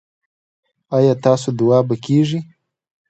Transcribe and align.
ایا 0.95 1.13
ستاسو 1.19 1.49
دعا 1.59 1.79
به 1.87 1.95
کیږي؟ 2.05 2.39